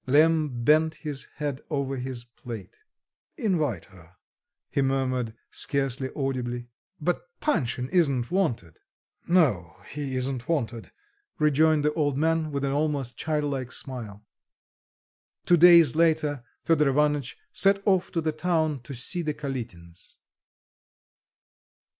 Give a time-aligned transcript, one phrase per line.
[0.07, 2.79] Lemm bent his head over his plate.
[3.37, 4.15] "Invite her,"
[4.71, 6.69] he murmured, scarcely audibly.
[6.99, 8.79] "But Panshin isn't wanted?"
[9.27, 10.91] "No, he isn't wanted,"
[11.37, 14.25] rejoined the old man with an almost child like smile.
[15.45, 20.15] Two days later Fedor Ivanitch set off to the town to see the Kalitins.